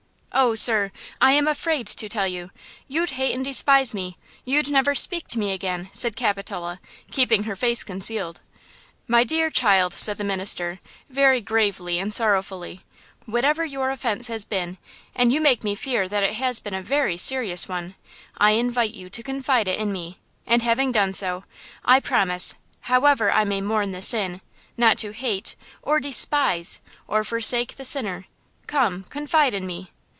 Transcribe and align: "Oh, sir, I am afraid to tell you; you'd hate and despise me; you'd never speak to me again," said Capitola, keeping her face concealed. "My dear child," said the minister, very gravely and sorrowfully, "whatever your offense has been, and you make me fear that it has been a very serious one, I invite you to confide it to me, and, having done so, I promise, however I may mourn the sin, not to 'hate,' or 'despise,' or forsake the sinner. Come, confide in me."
"Oh, 0.33 0.55
sir, 0.55 0.93
I 1.21 1.33
am 1.33 1.45
afraid 1.45 1.87
to 1.87 2.07
tell 2.07 2.25
you; 2.25 2.51
you'd 2.87 3.11
hate 3.11 3.35
and 3.35 3.43
despise 3.43 3.93
me; 3.93 4.17
you'd 4.45 4.69
never 4.69 4.95
speak 4.95 5.27
to 5.27 5.37
me 5.37 5.51
again," 5.51 5.89
said 5.91 6.15
Capitola, 6.15 6.79
keeping 7.11 7.43
her 7.43 7.55
face 7.57 7.83
concealed. 7.83 8.39
"My 9.09 9.25
dear 9.25 9.49
child," 9.51 9.91
said 9.91 10.17
the 10.17 10.23
minister, 10.23 10.79
very 11.09 11.41
gravely 11.41 11.99
and 11.99 12.13
sorrowfully, 12.13 12.79
"whatever 13.25 13.65
your 13.65 13.91
offense 13.91 14.27
has 14.29 14.45
been, 14.45 14.77
and 15.13 15.33
you 15.33 15.41
make 15.41 15.65
me 15.65 15.75
fear 15.75 16.07
that 16.07 16.23
it 16.23 16.35
has 16.35 16.61
been 16.61 16.73
a 16.73 16.81
very 16.81 17.17
serious 17.17 17.67
one, 17.67 17.95
I 18.37 18.51
invite 18.51 18.93
you 18.93 19.09
to 19.09 19.21
confide 19.21 19.67
it 19.67 19.77
to 19.79 19.85
me, 19.85 20.17
and, 20.47 20.61
having 20.61 20.93
done 20.93 21.11
so, 21.11 21.43
I 21.83 21.99
promise, 21.99 22.55
however 22.83 23.29
I 23.33 23.43
may 23.43 23.59
mourn 23.59 23.91
the 23.91 24.01
sin, 24.01 24.39
not 24.77 24.97
to 24.99 25.11
'hate,' 25.11 25.55
or 25.81 25.99
'despise,' 25.99 26.79
or 27.05 27.25
forsake 27.25 27.75
the 27.75 27.85
sinner. 27.85 28.27
Come, 28.65 29.03
confide 29.09 29.53
in 29.53 29.67
me." 29.67 29.91